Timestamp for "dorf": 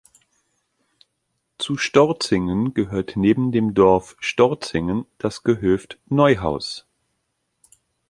3.75-4.15